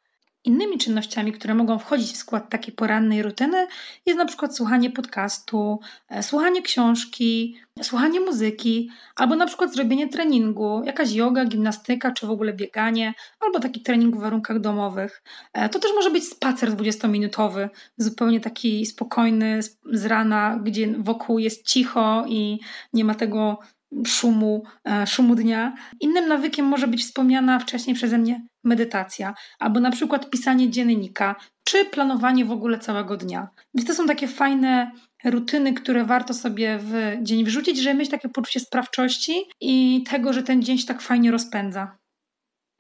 Innymi 0.45 0.79
czynnościami, 0.79 1.33
które 1.33 1.55
mogą 1.55 1.79
wchodzić 1.79 2.13
w 2.13 2.17
skład 2.17 2.51
takiej 2.51 2.75
porannej 2.75 3.23
rutyny, 3.23 3.67
jest 4.07 4.19
na 4.19 4.25
przykład 4.25 4.57
słuchanie 4.57 4.91
podcastu, 4.91 5.81
e, 6.09 6.23
słuchanie 6.23 6.63
książki, 6.63 7.57
słuchanie 7.83 8.21
muzyki, 8.21 8.91
albo 9.17 9.37
na 9.37 9.47
przykład 9.47 9.75
zrobienie 9.75 10.09
treningu, 10.09 10.83
jakaś 10.85 11.13
yoga, 11.13 11.45
gimnastyka, 11.45 12.13
czy 12.13 12.27
w 12.27 12.31
ogóle 12.31 12.53
bieganie, 12.53 13.15
albo 13.41 13.61
taki 13.61 13.81
trening 13.81 14.17
w 14.17 14.21
warunkach 14.21 14.61
domowych. 14.61 15.23
E, 15.53 15.69
to 15.69 15.79
też 15.79 15.91
może 15.95 16.11
być 16.11 16.29
spacer 16.29 16.71
20-minutowy, 16.71 17.69
zupełnie 17.97 18.41
taki 18.41 18.87
spokojny 18.87 19.61
z 19.93 20.05
rana, 20.05 20.61
gdzie 20.65 20.95
wokół 20.99 21.39
jest 21.39 21.67
cicho 21.67 22.25
i 22.29 22.61
nie 22.93 23.05
ma 23.05 23.15
tego 23.15 23.59
szumu, 24.07 24.63
e, 24.89 25.07
szumu 25.07 25.35
dnia. 25.35 25.75
Innym 26.01 26.29
nawykiem 26.29 26.67
może 26.67 26.89
być 26.89 27.03
wspomniana 27.05 27.59
wcześniej 27.59 27.97
przeze 27.97 28.19
mnie 28.19 28.47
medytacja, 28.65 29.35
albo 29.59 29.81
na 29.81 29.91
przykład 29.91 30.31
pisanie 30.31 30.71
dziennika, 30.71 31.37
czy 31.65 31.85
planowanie 31.85 32.45
w 32.45 32.53
ogóle 32.53 32.79
całego 32.79 33.17
dnia. 33.17 33.49
Więc 33.75 33.89
to 33.89 33.95
są 33.95 34.07
takie 34.07 34.29
fajne 34.29 34.91
rutyny, 35.25 35.73
które 35.73 36.05
warto 36.05 36.35
sobie 36.35 36.79
w 36.83 37.17
dzień 37.23 37.45
wrzucić, 37.45 37.79
żeby 37.79 37.99
mieć 37.99 38.11
takie 38.11 38.29
poczucie 38.29 38.61
sprawczości 38.61 39.35
i 39.61 40.05
tego, 40.11 40.33
że 40.33 40.43
ten 40.43 40.63
dzień 40.63 40.79
się 40.79 40.87
tak 40.87 41.03
fajnie 41.03 41.31
rozpędza. 41.31 41.99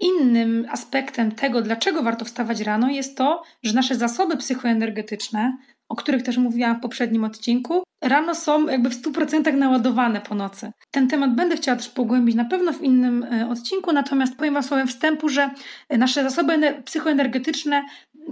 Innym 0.00 0.66
aspektem 0.70 1.32
tego, 1.32 1.62
dlaczego 1.62 2.02
warto 2.02 2.24
wstawać 2.24 2.60
rano, 2.60 2.90
jest 2.90 3.18
to, 3.18 3.42
że 3.62 3.74
nasze 3.74 3.94
zasoby 3.94 4.36
psychoenergetyczne, 4.36 5.56
o 5.94 5.96
których 5.96 6.22
też 6.22 6.36
mówiłam 6.36 6.76
w 6.76 6.80
poprzednim 6.80 7.24
odcinku, 7.24 7.82
rano 8.02 8.34
są 8.34 8.66
jakby 8.66 8.90
w 8.90 9.02
100% 9.02 9.54
naładowane 9.54 10.20
po 10.20 10.34
nocy. 10.34 10.72
Ten 10.90 11.08
temat 11.08 11.34
będę 11.34 11.56
chciała 11.56 11.76
też 11.76 11.88
pogłębić 11.88 12.34
na 12.36 12.44
pewno 12.44 12.72
w 12.72 12.82
innym 12.82 13.22
e, 13.22 13.48
odcinku, 13.48 13.92
natomiast 13.92 14.36
powiem 14.36 14.54
Wam 14.54 14.62
słowem 14.62 14.88
wstępu, 14.88 15.28
że 15.28 15.50
nasze 15.90 16.22
zasoby 16.22 16.82
psychoenergetyczne 16.84 17.84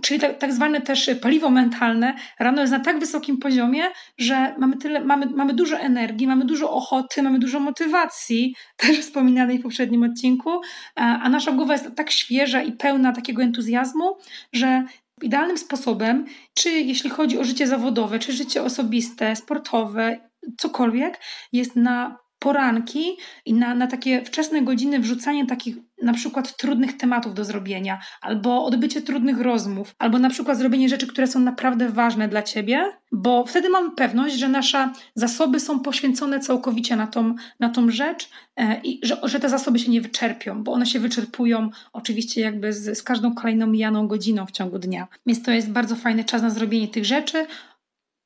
czyli 0.02 0.20
tak, 0.20 0.38
tak 0.38 0.52
zwane 0.52 0.80
też 0.80 1.10
paliwo 1.22 1.50
mentalne, 1.50 2.14
rano 2.38 2.60
jest 2.60 2.72
na 2.72 2.80
tak 2.80 2.98
wysokim 2.98 3.36
poziomie, 3.36 3.82
że 4.18 4.54
mamy, 4.58 4.76
tyle, 4.76 5.04
mamy, 5.04 5.26
mamy 5.26 5.54
dużo 5.54 5.78
energii, 5.78 6.26
mamy 6.26 6.44
dużo 6.44 6.70
ochoty, 6.70 7.22
mamy 7.22 7.38
dużo 7.38 7.60
motywacji, 7.60 8.54
też 8.76 8.98
wspominanej 8.98 9.58
w 9.58 9.62
poprzednim 9.62 10.02
odcinku, 10.02 10.50
a 10.94 11.28
nasza 11.28 11.52
głowa 11.52 11.72
jest 11.72 11.94
tak 11.96 12.10
świeża 12.10 12.62
i 12.62 12.72
pełna 12.72 13.12
takiego 13.12 13.42
entuzjazmu, 13.42 14.16
że 14.52 14.84
idealnym 15.22 15.58
sposobem, 15.58 16.26
czy 16.54 16.70
jeśli 16.70 17.10
chodzi 17.10 17.38
o 17.38 17.44
życie 17.44 17.66
zawodowe, 17.66 18.18
czy 18.18 18.32
życie 18.32 18.62
osobiste, 18.62 19.36
sportowe, 19.36 20.20
cokolwiek, 20.58 21.20
jest 21.52 21.76
na 21.76 22.21
poranki 22.42 23.16
i 23.46 23.54
na, 23.54 23.74
na 23.74 23.86
takie 23.86 24.24
wczesne 24.24 24.62
godziny 24.62 24.98
wrzucanie 25.00 25.46
takich 25.46 25.76
na 26.02 26.12
przykład 26.12 26.56
trudnych 26.56 26.96
tematów 26.96 27.34
do 27.34 27.44
zrobienia, 27.44 28.00
albo 28.20 28.64
odbycie 28.64 29.02
trudnych 29.02 29.40
rozmów, 29.40 29.94
albo 29.98 30.18
na 30.18 30.30
przykład 30.30 30.58
zrobienie 30.58 30.88
rzeczy, 30.88 31.06
które 31.06 31.26
są 31.26 31.40
naprawdę 31.40 31.88
ważne 31.88 32.28
dla 32.28 32.42
ciebie, 32.42 32.84
bo 33.12 33.44
wtedy 33.46 33.68
mamy 33.68 33.90
pewność, 33.90 34.34
że 34.34 34.48
nasze 34.48 34.90
zasoby 35.14 35.60
są 35.60 35.80
poświęcone 35.80 36.40
całkowicie 36.40 36.96
na 36.96 37.06
tą, 37.06 37.34
na 37.60 37.68
tą 37.68 37.90
rzecz 37.90 38.30
e, 38.56 38.80
i 38.80 39.00
że, 39.02 39.16
że 39.22 39.40
te 39.40 39.48
zasoby 39.48 39.78
się 39.78 39.90
nie 39.90 40.00
wyczerpią, 40.00 40.62
bo 40.62 40.72
one 40.72 40.86
się 40.86 41.00
wyczerpują 41.00 41.70
oczywiście 41.92 42.40
jakby 42.40 42.72
z, 42.72 42.98
z 42.98 43.02
każdą 43.02 43.34
kolejną 43.34 43.66
mijaną 43.66 44.08
godziną 44.08 44.46
w 44.46 44.50
ciągu 44.50 44.78
dnia. 44.78 45.08
Więc 45.26 45.42
to 45.42 45.50
jest 45.50 45.70
bardzo 45.70 45.96
fajny 45.96 46.24
czas 46.24 46.42
na 46.42 46.50
zrobienie 46.50 46.88
tych 46.88 47.04
rzeczy 47.04 47.46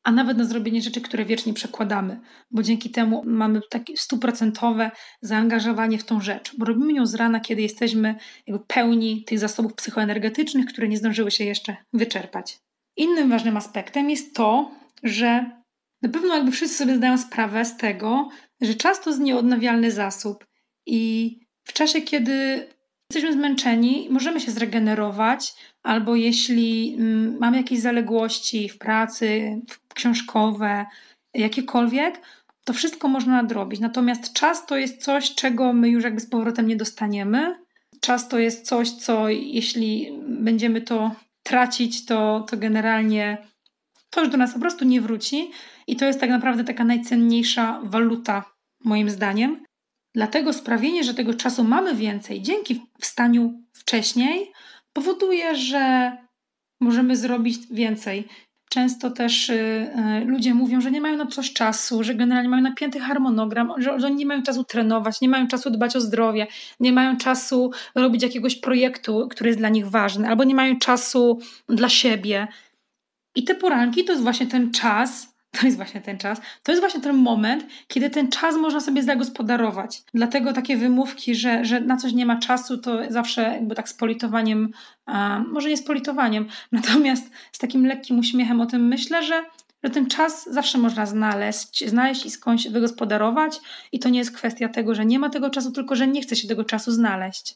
a 0.07 0.13
nawet 0.13 0.39
na 0.39 0.45
zrobienie 0.45 0.83
rzeczy, 0.83 1.01
które 1.01 1.25
wiecznie 1.25 1.55
przekładamy, 1.55 2.21
bo 2.51 2.63
dzięki 2.63 2.91
temu 2.91 3.23
mamy 3.27 3.61
takie 3.71 3.97
stuprocentowe 3.97 4.91
zaangażowanie 5.21 5.99
w 5.99 6.05
tą 6.05 6.21
rzecz, 6.21 6.57
bo 6.59 6.67
robimy 6.67 6.93
ją 6.93 7.07
z 7.07 7.15
rana, 7.15 7.41
kiedy 7.41 7.63
jesteśmy 7.63 8.15
jakby 8.47 8.65
pełni 8.67 9.25
tych 9.25 9.39
zasobów 9.39 9.75
psychoenergetycznych, 9.75 10.67
które 10.67 10.89
nie 10.89 10.97
zdążyły 10.97 11.31
się 11.31 11.45
jeszcze 11.45 11.77
wyczerpać. 11.93 12.59
Innym 12.97 13.31
ważnym 13.31 13.57
aspektem 13.57 14.11
jest 14.11 14.35
to, 14.35 14.71
że 15.03 15.51
na 16.03 16.09
pewno 16.09 16.35
jakby 16.35 16.53
wszyscy 16.53 16.77
sobie 16.77 16.97
zdają 16.97 17.19
sprawę 17.19 17.65
z 17.65 17.77
tego, 17.77 18.29
że 18.61 18.75
czas 18.75 19.01
to 19.01 19.11
jest 19.11 19.23
nieodnawialny 19.23 19.91
zasób 19.91 20.47
i 20.87 21.31
w 21.65 21.73
czasie, 21.73 22.03
kiedy 22.03 22.67
jesteśmy 23.11 23.33
zmęczeni, 23.33 24.09
możemy 24.11 24.41
się 24.41 24.51
zregenerować, 24.51 25.55
albo 25.83 26.17
jeśli 26.17 26.95
mm, 26.95 27.37
mamy 27.41 27.57
jakieś 27.57 27.81
zaległości 27.81 28.69
w 28.69 28.79
pracy, 28.79 29.61
książkowe, 29.95 30.87
jakiekolwiek, 31.35 32.21
to 32.65 32.73
wszystko 32.73 33.09
można 33.09 33.33
nadrobić. 33.33 33.81
Natomiast 33.81 34.33
czas 34.33 34.67
to 34.67 34.77
jest 34.77 35.03
coś, 35.03 35.35
czego 35.35 35.73
my 35.73 35.89
już 35.89 36.05
jakby 36.05 36.21
z 36.21 36.27
powrotem 36.27 36.69
nie 36.69 36.77
dostaniemy. 36.77 37.57
Czas 38.01 38.29
to 38.29 38.39
jest 38.39 38.67
coś, 38.67 38.91
co 38.91 39.29
jeśli 39.29 40.13
będziemy 40.29 40.81
to 40.81 41.11
tracić, 41.43 42.05
to, 42.05 42.47
to 42.51 42.57
generalnie 42.57 43.39
to 44.11 44.21
już 44.21 44.31
do 44.31 44.37
nas 44.37 44.55
po 44.55 44.61
prostu 44.61 44.85
nie 44.85 45.01
wróci. 45.01 45.51
I 45.87 45.97
to 45.97 46.05
jest 46.05 46.21
tak 46.21 46.31
naprawdę 46.31 46.65
taka 46.65 46.85
najcenniejsza 46.85 47.81
waluta, 47.85 48.45
moim 48.85 49.11
zdaniem. 49.11 49.66
Dlatego 50.17 50.53
sprawienie, 50.53 51.05
że 51.05 51.15
tego 51.15 51.35
czasu 51.35 51.65
mamy 51.65 51.95
więcej 51.95 52.43
dzięki 52.43 52.83
wstaniu 53.01 53.63
wcześniej, 53.73 54.53
powoduje, 54.93 55.57
że 55.57 56.13
możemy 56.81 57.17
zrobić 57.17 57.59
więcej. 57.71 58.29
Często 58.71 59.11
też 59.11 59.49
y, 59.49 59.55
y, 59.55 60.25
ludzie 60.25 60.55
mówią, 60.55 60.81
że 60.81 60.91
nie 60.91 61.01
mają 61.01 61.17
na 61.17 61.27
coś 61.27 61.53
czasu, 61.53 62.05
że 62.05 62.15
generalnie 62.15 62.49
mają 62.49 62.63
napięty 62.63 63.01
harmonogram, 63.01 63.73
że, 63.77 64.01
że 64.01 64.11
nie 64.11 64.27
mają 64.27 64.43
czasu 64.43 64.65
trenować, 64.65 65.21
nie 65.21 65.29
mają 65.29 65.49
czasu 65.49 65.71
dbać 65.71 65.97
o 65.97 66.01
zdrowie, 66.01 66.47
nie 66.81 66.93
mają 66.93 67.17
czasu 67.17 67.71
robić 67.95 68.23
jakiegoś 68.23 68.57
projektu, 68.57 69.29
który 69.31 69.51
jest 69.51 69.61
dla 69.61 69.69
nich 69.69 69.91
ważny, 69.91 70.29
albo 70.29 70.45
nie 70.45 70.55
mają 70.55 70.79
czasu 70.79 71.39
dla 71.69 71.89
siebie. 71.89 72.49
I 73.35 73.45
te 73.45 73.55
poranki 73.55 74.05
to 74.05 74.13
jest 74.13 74.23
właśnie 74.23 74.47
ten 74.47 74.71
czas, 74.71 75.36
to 75.61 75.67
jest 75.67 75.77
właśnie 75.77 76.01
ten 76.01 76.19
czas. 76.19 76.41
To 76.63 76.73
jest 76.73 76.83
właśnie 76.83 77.01
ten 77.01 77.17
moment, 77.17 77.67
kiedy 77.89 78.11
ten 78.11 78.29
czas 78.29 78.57
można 78.57 78.81
sobie 78.81 79.03
zagospodarować. 79.03 80.03
Dlatego 80.15 80.53
takie 80.53 80.77
wymówki, 80.77 81.35
że, 81.35 81.65
że 81.65 81.81
na 81.81 81.97
coś 81.97 82.13
nie 82.13 82.27
ma 82.27 82.39
czasu, 82.39 82.79
to 82.79 82.99
zawsze 83.09 83.43
jakby 83.43 83.75
tak 83.75 83.89
z 83.89 83.95
politowaniem, 83.95 84.71
a, 85.07 85.43
może 85.53 85.69
nie 85.69 85.77
z 85.77 85.85
politowaniem, 85.85 86.49
natomiast 86.73 87.31
z 87.53 87.59
takim 87.59 87.87
lekkim 87.87 88.19
uśmiechem 88.19 88.61
o 88.61 88.67
tym 88.67 88.89
myślę, 88.89 89.23
że 89.23 89.45
że 89.85 89.91
ten 89.91 90.07
czas 90.07 90.49
zawsze 90.51 90.79
można 90.79 91.07
znaleźć, 91.07 91.89
znaleźć 91.89 92.27
i 92.27 92.31
skądś 92.31 92.69
wygospodarować, 92.69 93.61
i 93.93 93.99
to 93.99 94.09
nie 94.09 94.19
jest 94.19 94.37
kwestia 94.37 94.69
tego, 94.69 94.95
że 94.95 95.07
nie 95.07 95.19
ma 95.19 95.31
tego 95.31 95.51
czasu, 95.51 95.73
tylko 95.73 95.97
że 95.97 96.07
nie 96.09 96.23
chce 96.23 96.37
się 96.37 96.49
tego 96.49 96.65
czasu 96.65 96.93
znaleźć. 96.93 97.55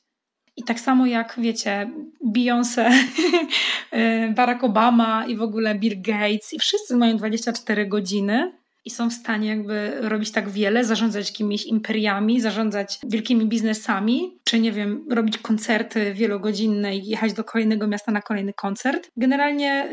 I 0.60 0.62
tak 0.62 0.80
samo 0.80 1.06
jak 1.06 1.34
wiecie, 1.38 1.90
Beyoncé, 2.24 2.90
y, 3.92 4.32
Barack 4.34 4.64
Obama 4.64 5.26
i 5.26 5.36
w 5.36 5.42
ogóle 5.42 5.74
Bill 5.74 6.02
Gates 6.02 6.52
i 6.52 6.58
wszyscy 6.58 6.96
mają 6.96 7.16
24 7.16 7.86
godziny 7.86 8.52
i 8.84 8.90
są 8.90 9.10
w 9.10 9.12
stanie 9.12 9.48
jakby 9.48 9.92
robić 10.00 10.32
tak 10.32 10.48
wiele, 10.48 10.84
zarządzać 10.84 11.30
jakimiś 11.30 11.66
imperiami, 11.66 12.40
zarządzać 12.40 12.98
wielkimi 13.06 13.46
biznesami, 13.46 14.38
czy 14.44 14.58
nie 14.58 14.72
wiem, 14.72 15.04
robić 15.10 15.38
koncerty 15.38 16.14
wielogodzinne 16.14 16.96
i 16.96 17.06
jechać 17.06 17.32
do 17.32 17.44
kolejnego 17.44 17.86
miasta 17.86 18.12
na 18.12 18.22
kolejny 18.22 18.52
koncert. 18.52 19.10
Generalnie 19.16 19.88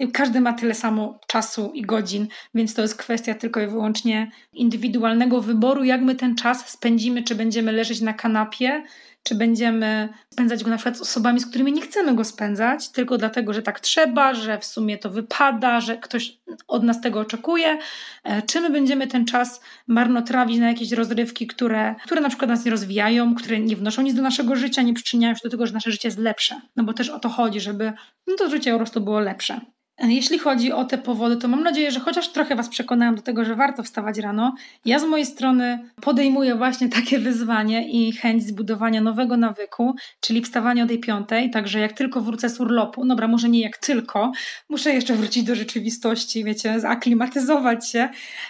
y, 0.00 0.08
każdy 0.12 0.40
ma 0.40 0.52
tyle 0.52 0.74
samo 0.74 1.20
czasu 1.26 1.70
i 1.74 1.82
godzin, 1.82 2.28
więc 2.54 2.74
to 2.74 2.82
jest 2.82 2.96
kwestia 2.96 3.34
tylko 3.34 3.60
i 3.60 3.66
wyłącznie 3.66 4.30
indywidualnego 4.52 5.40
wyboru, 5.40 5.84
jak 5.84 6.02
my 6.02 6.14
ten 6.14 6.34
czas 6.34 6.68
spędzimy, 6.68 7.22
czy 7.22 7.34
będziemy 7.34 7.72
leżeć 7.72 8.00
na 8.00 8.12
kanapie, 8.12 8.82
czy 9.26 9.34
będziemy 9.34 10.08
spędzać 10.30 10.64
go 10.64 10.70
na 10.70 10.76
przykład 10.76 10.98
z 10.98 11.00
osobami, 11.00 11.40
z 11.40 11.46
którymi 11.46 11.72
nie 11.72 11.82
chcemy 11.82 12.14
go 12.14 12.24
spędzać, 12.24 12.88
tylko 12.88 13.18
dlatego, 13.18 13.52
że 13.52 13.62
tak 13.62 13.80
trzeba, 13.80 14.34
że 14.34 14.58
w 14.58 14.64
sumie 14.64 14.98
to 14.98 15.10
wypada, 15.10 15.80
że 15.80 15.96
ktoś 15.96 16.38
od 16.68 16.82
nas 16.82 17.00
tego 17.00 17.20
oczekuje, 17.20 17.78
e, 18.24 18.42
czy 18.42 18.60
my 18.60 18.70
będziemy 18.70 19.06
ten 19.06 19.24
czas 19.24 19.60
marnotrawić 19.86 20.58
na 20.58 20.68
jakieś 20.68 20.92
rozrywki, 20.92 21.46
które, 21.46 21.94
które 22.04 22.20
na 22.20 22.28
przykład 22.28 22.50
nas 22.50 22.64
nie 22.64 22.70
rozwijają, 22.70 23.34
które 23.34 23.60
nie 23.60 23.76
wnoszą 23.76 24.02
nic 24.02 24.14
do 24.14 24.22
naszego 24.22 24.56
życia, 24.56 24.82
nie 24.82 24.94
przyczyniają 24.94 25.34
się 25.34 25.40
do 25.44 25.50
tego, 25.50 25.66
że 25.66 25.72
nasze 25.72 25.90
życie 25.90 26.08
jest 26.08 26.18
lepsze. 26.18 26.60
No 26.76 26.84
bo 26.84 26.92
też 26.92 27.08
o 27.08 27.18
to 27.18 27.28
chodzi, 27.28 27.60
żeby 27.60 27.92
no 28.26 28.34
to 28.38 28.50
życie 28.50 28.72
po 28.72 28.78
prostu 28.78 29.00
było 29.00 29.20
lepsze. 29.20 29.60
Jeśli 29.98 30.38
chodzi 30.38 30.72
o 30.72 30.84
te 30.84 30.98
powody, 30.98 31.36
to 31.36 31.48
mam 31.48 31.62
nadzieję, 31.62 31.90
że 31.90 32.00
chociaż 32.00 32.28
trochę 32.28 32.56
Was 32.56 32.68
przekonałam 32.68 33.14
do 33.14 33.22
tego, 33.22 33.44
że 33.44 33.54
warto 33.54 33.82
wstawać 33.82 34.18
rano. 34.18 34.54
Ja 34.84 34.98
z 34.98 35.04
mojej 35.04 35.26
strony 35.26 35.90
podejmuję 36.00 36.54
właśnie 36.54 36.88
takie 36.88 37.18
wyzwanie 37.18 37.88
i 37.88 38.12
chęć 38.12 38.46
zbudowania 38.46 39.00
nowego 39.00 39.36
nawyku, 39.36 39.94
czyli 40.20 40.42
wstawania 40.42 40.84
o 40.84 40.86
tej 40.86 40.98
piątej, 40.98 41.50
także 41.50 41.80
jak 41.80 41.92
tylko 41.92 42.20
wrócę 42.20 42.48
z 42.48 42.60
urlopu, 42.60 43.06
dobra, 43.06 43.28
może 43.28 43.48
nie 43.48 43.60
jak 43.60 43.78
tylko, 43.78 44.32
muszę 44.68 44.94
jeszcze 44.94 45.14
wrócić 45.14 45.44
do 45.44 45.54
rzeczywistości, 45.54 46.44
wiecie, 46.44 46.80
zaklimatyzować 46.80 47.90
się. 47.90 48.08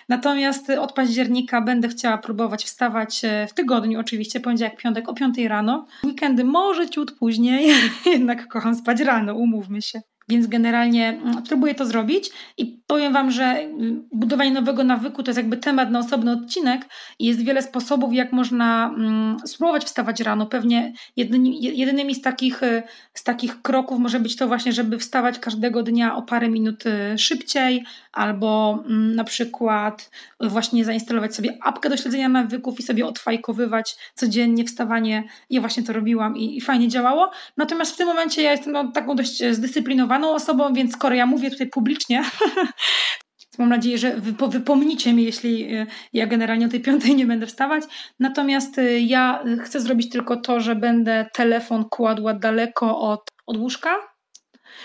Natomiast 0.09 0.71
od 0.71 0.93
października 0.93 1.61
będę 1.61 1.89
chciała 1.89 2.19
próbować 2.19 2.65
wstawać 2.65 3.25
e, 3.25 3.47
w 3.47 3.55
tygodniu, 3.55 4.01
oczywiście, 4.01 4.41
poniedziałek, 4.41 4.77
piątek 4.77 5.09
o 5.09 5.15
piątej 5.15 5.49
rano. 5.49 5.87
Weekendy 6.05 6.45
może 6.45 6.91
ciut 6.91 7.13
później, 7.19 7.73
jednak 8.07 8.49
kocham 8.49 8.75
spać 8.75 9.01
rano, 9.01 9.35
umówmy 9.35 9.83
się. 9.83 10.01
Więc 10.29 10.47
generalnie 10.47 11.09
mm, 11.09 11.43
próbuję 11.49 11.75
to 11.75 11.87
zrobić 11.87 12.31
i 12.59 12.81
powiem 12.87 13.13
Wam, 13.13 13.31
że 13.31 13.45
mm, 13.45 14.09
budowanie 14.13 14.51
nowego 14.51 14.85
nawyku 14.85 15.23
to 15.23 15.31
jest 15.31 15.37
jakby 15.37 15.57
temat 15.57 15.91
na 15.91 15.99
osobny 15.99 16.33
odcinek 16.33 16.89
i 17.19 17.27
jest 17.27 17.45
wiele 17.45 17.63
sposobów, 17.63 18.15
jak 18.15 18.33
można 18.33 18.95
mm, 18.97 19.37
spróbować 19.45 19.85
wstawać 19.85 20.21
rano. 20.21 20.47
Pewnie 20.47 20.93
jedynymi, 21.17 21.79
jedynymi 21.79 22.15
z, 22.15 22.23
takich, 22.23 22.63
y, 22.63 22.83
z 23.15 23.25
takich 23.25 23.63
kroków 23.63 23.99
może 23.99 24.21
być 24.21 24.37
to 24.37 24.49
właśnie, 24.49 24.73
żeby 24.73 24.99
wstawać 24.99 25.39
każdego 25.39 25.83
dnia 25.83 26.17
o 26.17 26.23
parę 26.23 26.49
minut 26.49 26.85
y, 26.87 27.19
szybciej 27.19 27.85
albo 28.17 28.83
na 28.89 29.25
przykład 29.25 30.11
właśnie 30.41 30.85
zainstalować 30.85 31.35
sobie 31.35 31.59
apkę 31.63 31.89
do 31.89 31.97
śledzenia 31.97 32.29
nawyków 32.29 32.81
i 32.81 32.83
sobie 32.83 33.07
odfajkowywać 33.07 33.97
codziennie 34.15 34.65
wstawanie. 34.65 35.25
Ja 35.51 35.61
właśnie 35.61 35.83
to 35.83 35.93
robiłam 35.93 36.37
i, 36.37 36.57
i 36.57 36.61
fajnie 36.61 36.89
działało. 36.89 37.31
Natomiast 37.57 37.95
w 37.95 37.97
tym 37.97 38.07
momencie 38.07 38.43
ja 38.43 38.51
jestem 38.51 38.73
no, 38.73 38.93
taką 38.93 39.17
dość 39.17 39.43
zdyscyplinowaną 39.51 40.31
osobą, 40.31 40.73
więc 40.73 40.93
skoro 40.93 41.15
ja 41.15 41.27
mówię 41.27 41.51
tutaj 41.51 41.67
publicznie, 41.67 42.25
Mam 43.59 43.69
nadzieję, 43.69 43.99
że 43.99 44.17
wy 44.17 44.49
wypomnicie 44.49 45.13
mi, 45.13 45.25
jeśli 45.25 45.77
y, 45.77 45.87
ja 46.13 46.27
generalnie 46.27 46.67
o 46.67 46.69
tej 46.69 46.81
piątej 46.81 47.17
nie 47.17 47.27
będę 47.27 47.47
wstawać. 47.47 47.85
Natomiast 48.21 48.79
y, 48.79 49.01
ja 49.01 49.45
chcę 49.65 49.81
zrobić 49.81 50.11
tylko 50.11 50.37
to, 50.37 50.61
że 50.61 50.75
będę 50.75 51.27
telefon 51.33 51.85
kładła 51.91 52.35
daleko 52.35 53.01
od, 53.01 53.21
od 53.47 53.57
łóżka. 53.57 54.16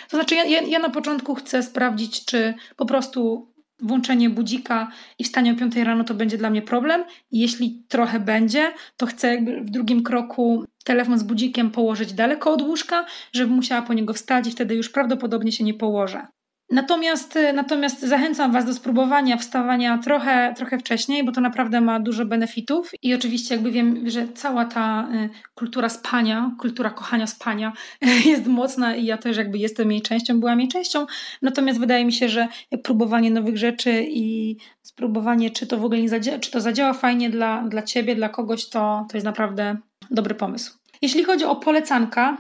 To 0.10 0.18
znaczy, 0.18 0.36
ja, 0.36 0.44
ja, 0.44 0.62
ja 0.62 0.80
na 0.80 0.90
początku 0.90 1.36
chcę 1.36 1.64
sprawdzić, 1.64 2.26
czy 2.26 2.54
po 2.76 2.86
prostu 2.86 3.52
włączenie 3.82 4.30
budzika 4.30 4.92
i 5.20 5.24
wstanie 5.24 5.52
o 5.52 5.56
5 5.56 5.76
rano 5.76 6.04
to 6.04 6.14
będzie 6.14 6.38
dla 6.38 6.50
mnie 6.50 6.62
problem. 6.62 7.04
Jeśli 7.32 7.84
trochę 7.88 8.20
będzie, 8.20 8.74
to 8.98 9.06
chcę 9.06 9.38
w 9.62 9.70
drugim 9.70 10.04
kroku 10.04 10.66
telefon 10.84 11.20
z 11.20 11.24
budzikiem 11.24 11.72
położyć 11.72 12.14
daleko 12.14 12.54
od 12.54 12.62
łóżka, 12.62 13.06
żeby 13.34 13.54
musiała 13.54 13.82
po 13.82 13.94
niego 13.94 14.14
wstać 14.14 14.48
i 14.48 14.52
wtedy 14.52 14.76
już 14.76 14.90
prawdopodobnie 14.90 15.52
się 15.52 15.64
nie 15.64 15.74
położę. 15.74 16.28
Natomiast, 16.72 17.38
natomiast 17.54 18.02
zachęcam 18.02 18.52
Was 18.52 18.66
do 18.66 18.74
spróbowania 18.74 19.38
wstawania 19.38 19.98
trochę, 19.98 20.54
trochę 20.58 20.80
wcześniej, 20.80 21.24
bo 21.24 21.32
to 21.32 21.42
naprawdę 21.42 21.82
ma 21.82 22.00
dużo 22.00 22.26
benefitów. 22.26 22.92
I 23.02 23.14
oczywiście, 23.14 23.56
jakby 23.56 23.72
wiem, 23.72 24.10
że 24.10 24.28
cała 24.28 24.66
ta 24.66 25.10
y, 25.14 25.30
kultura 25.56 25.90
spania, 25.90 26.52
kultura 26.60 26.90
kochania 26.90 27.28
spania 27.28 27.74
jest 28.26 28.48
mocna 28.48 28.96
i 28.96 29.06
ja 29.06 29.18
też 29.18 29.38
jakby 29.38 29.58
jestem 29.58 29.92
jej 29.92 30.02
częścią, 30.02 30.40
byłam 30.40 30.60
jej 30.60 30.70
częścią. 30.70 31.06
Natomiast 31.42 31.80
wydaje 31.80 32.06
mi 32.06 32.14
się, 32.14 32.30
że 32.30 32.48
próbowanie 32.84 33.32
nowych 33.32 33.58
rzeczy 33.58 34.06
i 34.10 34.58
spróbowanie, 34.82 35.50
czy 35.50 35.68
to 35.68 35.78
w 35.78 35.86
ogóle 35.86 36.02
nie 36.02 36.10
zadziała, 36.10 36.40
czy 36.40 36.52
to 36.52 36.62
zadziała 36.62 36.94
fajnie 36.94 37.30
dla, 37.30 37.64
dla 37.64 37.82
Ciebie, 37.82 38.16
dla 38.16 38.30
kogoś, 38.30 38.70
to, 38.70 39.06
to 39.10 39.18
jest 39.18 39.26
naprawdę 39.26 39.78
dobry 40.12 40.36
pomysł. 40.36 40.78
Jeśli 41.02 41.24
chodzi 41.24 41.46
o 41.46 41.56
polecanka, 41.56 42.38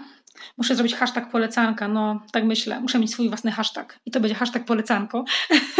Muszę 0.58 0.76
zrobić 0.76 0.96
hashtag 0.96 1.32
polecanka, 1.32 1.88
no 1.88 2.22
tak 2.32 2.44
myślę. 2.44 2.82
Muszę 2.82 3.00
mieć 3.00 3.12
swój 3.12 3.30
własny 3.30 3.52
hashtag 3.52 4.00
i 4.06 4.12
to 4.12 4.20
będzie 4.20 4.36
hashtag 4.36 4.66
polecanko. 4.66 5.26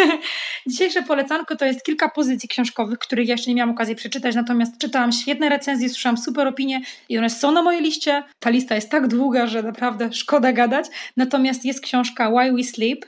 Dzisiejsze 0.68 1.04
polecanko 1.04 1.56
to 1.56 1.66
jest 1.66 1.86
kilka 1.86 2.10
pozycji 2.10 2.50
książkowych, 2.50 3.00
których 3.00 3.28
ja 3.28 3.34
jeszcze 3.34 3.52
nie 3.52 3.56
miałam 3.56 3.76
okazji 3.76 3.96
przeczytać, 3.96 4.36
natomiast 4.36 4.78
czytałam 4.78 5.12
świetne 5.12 5.50
recenzje, 5.50 5.90
słyszałam 5.90 6.18
super 6.18 6.48
opinie 6.48 6.82
i 7.10 7.18
one 7.18 7.30
są 7.30 7.52
na 7.52 7.62
mojej 7.62 7.82
liście. 7.82 8.24
Ta 8.40 8.50
lista 8.50 8.76
jest 8.76 8.90
tak 8.90 9.08
długa, 9.08 9.48
że 9.48 9.64
naprawdę 9.64 10.14
szkoda 10.14 10.54
gadać. 10.54 10.86
Natomiast 11.18 11.66
jest 11.66 11.82
książka 11.82 12.30
Why 12.30 12.54
We 12.54 12.64
Sleep, 12.64 13.06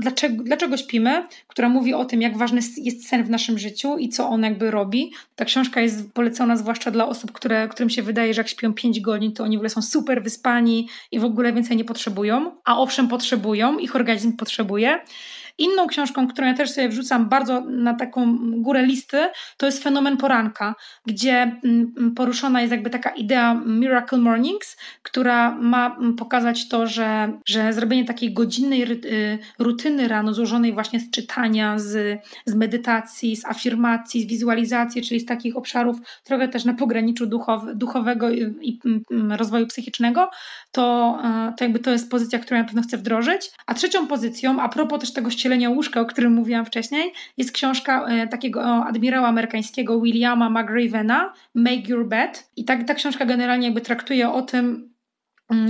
dlaczego, 0.00 0.44
dlaczego 0.44 0.76
śpimy, 0.76 1.26
która 1.48 1.68
mówi 1.68 1.94
o 1.94 2.04
tym, 2.04 2.22
jak 2.22 2.36
ważny 2.36 2.60
jest 2.76 3.08
sen 3.08 3.24
w 3.24 3.30
naszym 3.30 3.58
życiu 3.58 3.96
i 3.98 4.08
co 4.08 4.28
on 4.28 4.42
jakby 4.42 4.70
robi. 4.70 5.12
Ta 5.36 5.44
książka 5.44 5.80
jest 5.80 6.12
polecona 6.12 6.56
zwłaszcza 6.56 6.90
dla 6.90 7.08
osób, 7.08 7.32
które, 7.32 7.68
którym 7.68 7.90
się 7.90 8.02
wydaje, 8.02 8.34
że 8.34 8.40
jak 8.40 8.48
śpią 8.48 8.74
5 8.74 9.00
godzin, 9.00 9.32
to 9.32 9.44
oni 9.44 9.56
w 9.56 9.58
ogóle 9.58 9.70
są 9.70 9.82
super 9.82 10.22
wyspani 10.22 10.50
i 11.10 11.20
w 11.20 11.24
ogóle 11.24 11.52
więcej 11.52 11.76
nie 11.76 11.84
potrzebują, 11.84 12.56
a 12.64 12.78
owszem 12.78 13.08
potrzebują, 13.08 13.78
ich 13.78 13.96
organizm 13.96 14.36
potrzebuje. 14.36 15.00
Inną 15.60 15.86
książką, 15.86 16.28
którą 16.28 16.46
ja 16.46 16.54
też 16.54 16.70
sobie 16.70 16.88
wrzucam 16.88 17.28
bardzo 17.28 17.60
na 17.60 17.94
taką 17.94 18.38
górę 18.62 18.86
listy, 18.86 19.28
to 19.56 19.66
jest 19.66 19.82
Fenomen 19.82 20.16
Poranka, 20.16 20.74
gdzie 21.06 21.42
mm, 21.64 21.92
mm, 21.98 22.14
poruszona 22.14 22.60
jest 22.60 22.72
jakby 22.72 22.90
taka 22.90 23.10
idea 23.10 23.54
Miracle 23.54 24.18
Mornings, 24.18 24.76
która 25.02 25.50
ma 25.50 25.96
mm, 25.96 26.16
pokazać 26.16 26.68
to, 26.68 26.86
że, 26.86 27.32
że 27.46 27.72
zrobienie 27.72 28.04
takiej 28.04 28.32
godzinnej 28.32 28.82
y, 28.92 29.38
rutyny 29.58 30.08
rano, 30.08 30.34
złożonej 30.34 30.72
właśnie 30.72 31.00
z 31.00 31.10
czytania, 31.10 31.78
z, 31.78 32.20
z 32.46 32.54
medytacji, 32.54 33.36
z 33.36 33.44
afirmacji, 33.44 34.22
z 34.22 34.26
wizualizacji, 34.26 35.02
czyli 35.02 35.20
z 35.20 35.26
takich 35.26 35.56
obszarów 35.56 35.96
trochę 36.24 36.48
też 36.48 36.64
na 36.64 36.74
pograniczu 36.74 37.26
duchow, 37.26 37.62
duchowego 37.74 38.30
i, 38.30 38.54
i 38.62 38.80
rozwoju 39.30 39.66
psychicznego, 39.66 40.30
to, 40.72 41.18
e, 41.24 41.52
to 41.56 41.64
jakby 41.64 41.78
to 41.78 41.90
jest 41.90 42.10
pozycja, 42.10 42.38
którą 42.38 42.56
ja 42.56 42.62
na 42.62 42.68
pewno 42.68 42.82
chcę 42.82 42.96
wdrożyć. 42.96 43.50
A 43.66 43.74
trzecią 43.74 44.06
pozycją, 44.06 44.60
a 44.60 44.68
propos 44.68 45.00
też 45.00 45.12
tego 45.12 45.30
łóżka, 45.70 46.00
o 46.00 46.06
którym 46.06 46.32
mówiłam 46.32 46.66
wcześniej, 46.66 47.12
jest 47.36 47.52
książka 47.52 48.06
e, 48.06 48.26
takiego 48.28 48.62
admirała 48.64 49.28
amerykańskiego 49.28 50.00
Williama 50.00 50.50
McRavena, 50.50 51.32
Make 51.54 51.88
Your 51.88 52.08
Bed. 52.08 52.50
I 52.56 52.64
tak, 52.64 52.84
ta 52.84 52.94
książka 52.94 53.24
generalnie 53.24 53.66
jakby 53.66 53.80
traktuje 53.80 54.30
o 54.30 54.42
tym, 54.42 54.90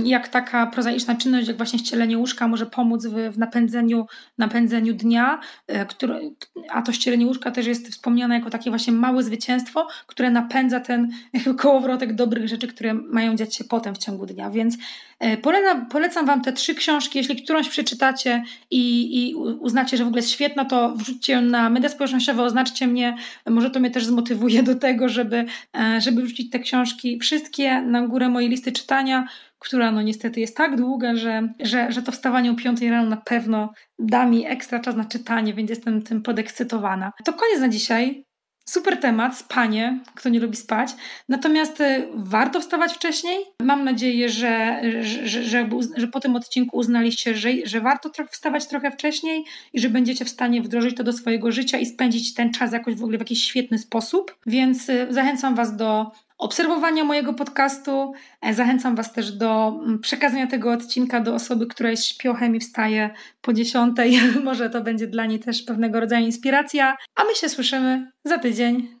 jak 0.03 0.27
taka 0.27 0.67
prozaiczna 0.67 1.15
czynność, 1.15 1.47
jak 1.47 1.57
właśnie 1.57 1.79
ścielenie 1.79 2.17
łóżka 2.17 2.47
może 2.47 2.65
pomóc 2.65 3.05
w, 3.05 3.13
w 3.33 3.37
napędzeniu, 3.37 4.05
napędzeniu 4.37 4.93
dnia, 4.93 5.39
e, 5.67 5.85
który, 5.85 6.31
a 6.69 6.81
to 6.81 6.91
ścielenie 6.91 7.25
łóżka 7.25 7.51
też 7.51 7.67
jest 7.67 7.87
wspomniane 7.87 8.35
jako 8.35 8.49
takie 8.49 8.69
właśnie 8.69 8.93
małe 8.93 9.23
zwycięstwo, 9.23 9.87
które 10.07 10.31
napędza 10.31 10.79
ten 10.79 11.11
kołowrotek 11.61 12.13
dobrych 12.13 12.47
rzeczy, 12.47 12.67
które 12.67 12.93
mają 12.93 13.35
dziać 13.35 13.55
się 13.55 13.63
potem 13.63 13.95
w 13.95 13.97
ciągu 13.97 14.25
dnia. 14.25 14.49
Więc 14.49 14.77
e, 15.19 15.37
polecam, 15.37 15.85
polecam 15.85 16.25
Wam 16.25 16.41
te 16.41 16.53
trzy 16.53 16.75
książki. 16.75 17.17
Jeśli 17.17 17.43
którąś 17.43 17.69
przeczytacie 17.69 18.43
i, 18.71 19.29
i 19.29 19.35
uznacie, 19.35 19.97
że 19.97 20.03
w 20.03 20.07
ogóle 20.07 20.19
jest 20.19 20.31
świetna, 20.31 20.65
to 20.65 20.93
wrzućcie 20.95 21.33
ją 21.33 21.41
na 21.41 21.69
media 21.69 21.89
społecznościowe, 21.89 22.43
oznaczcie 22.43 22.87
mnie. 22.87 23.15
Może 23.49 23.69
to 23.69 23.79
mnie 23.79 23.91
też 23.91 24.05
zmotywuje 24.05 24.63
do 24.63 24.75
tego, 24.75 25.09
żeby, 25.09 25.45
e, 25.77 26.01
żeby 26.01 26.21
wrzucić 26.21 26.49
te 26.49 26.59
książki 26.59 27.19
wszystkie 27.19 27.81
na 27.81 28.07
górę 28.07 28.29
mojej 28.29 28.49
listy 28.49 28.71
czytania 28.71 29.27
która 29.61 29.91
no 29.91 30.01
niestety 30.01 30.39
jest 30.39 30.57
tak 30.57 30.75
długa, 30.75 31.15
że, 31.15 31.53
że, 31.59 31.91
że 31.91 32.01
to 32.01 32.11
wstawanie 32.11 32.51
o 32.51 32.55
5 32.55 32.81
rano 32.81 33.09
na 33.09 33.17
pewno 33.17 33.73
da 33.99 34.25
mi 34.25 34.45
ekstra 34.45 34.79
czas 34.79 34.95
na 34.95 35.05
czytanie, 35.05 35.53
więc 35.53 35.69
jestem 35.69 36.01
tym 36.01 36.21
podekscytowana. 36.21 37.11
To 37.25 37.33
koniec 37.33 37.59
na 37.59 37.69
dzisiaj. 37.69 38.25
Super 38.65 38.99
temat, 38.99 39.37
spanie, 39.37 39.99
kto 40.15 40.29
nie 40.29 40.39
lubi 40.39 40.55
spać. 40.55 40.89
Natomiast 41.29 41.81
y, 41.81 42.07
warto 42.15 42.61
wstawać 42.61 42.93
wcześniej. 42.93 43.37
Mam 43.61 43.83
nadzieję, 43.83 44.29
że, 44.29 44.81
że, 45.01 45.27
że, 45.27 45.69
że, 45.97 46.07
po 46.07 46.19
tym 46.19 46.35
odcinku 46.35 46.77
uznaliście, 46.77 47.35
że, 47.35 47.49
że 47.63 47.81
warto 47.81 48.09
wstawać 48.31 48.67
trochę 48.67 48.91
wcześniej 48.91 49.45
i 49.73 49.79
że 49.79 49.89
będziecie 49.89 50.25
w 50.25 50.29
stanie 50.29 50.61
wdrożyć 50.61 50.97
to 50.97 51.03
do 51.03 51.13
swojego 51.13 51.51
życia 51.51 51.77
i 51.77 51.85
spędzić 51.85 52.33
ten 52.33 52.53
czas 52.53 52.73
jakoś 52.73 52.95
w 52.95 53.03
ogóle 53.03 53.17
w 53.17 53.21
jakiś 53.21 53.43
świetny 53.43 53.77
sposób. 53.77 54.37
Więc 54.45 54.89
y, 54.89 55.07
zachęcam 55.09 55.55
Was 55.55 55.75
do 55.75 56.11
obserwowania 56.41 57.03
mojego 57.03 57.33
podcastu. 57.33 58.13
E, 58.41 58.53
zachęcam 58.53 58.95
Was 58.95 59.13
też 59.13 59.31
do 59.31 59.79
mm, 59.83 59.99
przekazania 59.99 60.47
tego 60.47 60.71
odcinka 60.71 61.19
do 61.19 61.35
osoby, 61.35 61.67
która 61.67 61.89
jest 61.89 62.05
śpiochem 62.05 62.55
i 62.55 62.59
wstaje 62.59 63.09
po 63.41 63.53
dziesiątej. 63.53 64.19
Może 64.43 64.69
to 64.69 64.81
będzie 64.81 65.07
dla 65.07 65.25
niej 65.25 65.39
też 65.39 65.63
pewnego 65.63 65.99
rodzaju 65.99 66.25
inspiracja. 66.25 66.97
A 67.15 67.23
my 67.23 67.35
się 67.35 67.49
słyszymy 67.49 68.11
za 68.23 68.37
tydzień. 68.37 69.00